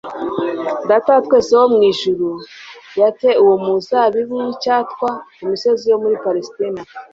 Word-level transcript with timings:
Data 0.89 1.09
wa 1.15 1.21
twese 1.25 1.51
wo 1.59 1.65
mu 1.73 1.79
ijuru 1.91 2.27
yari 2.99 2.99
yatcye 3.01 3.29
uwo 3.43 3.55
muzabibu 3.65 4.35
w'icyatwa 4.45 5.09
ku 5.35 5.43
misozi 5.49 5.83
yo 5.91 5.97
muri 6.03 6.15
Palesitina 6.25 6.81